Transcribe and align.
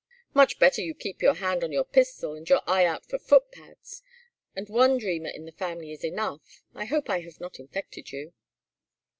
"Much 0.33 0.57
better 0.57 0.81
you 0.81 0.95
keep 0.95 1.21
your 1.21 1.35
hand 1.35 1.63
on 1.63 1.71
your 1.71 1.83
pistol 1.83 2.33
and 2.33 2.49
your 2.49 2.63
eye 2.65 2.85
out 2.85 3.05
for 3.05 3.19
foot 3.19 3.51
pads 3.51 4.01
and 4.55 4.67
one 4.67 4.97
dreamer 4.97 5.29
in 5.29 5.45
the 5.45 5.51
family 5.51 5.91
is 5.91 6.03
enough. 6.03 6.63
I 6.73 6.85
hope 6.85 7.07
I 7.07 7.19
have 7.19 7.39
not 7.39 7.59
infected 7.59 8.11
you." 8.11 8.33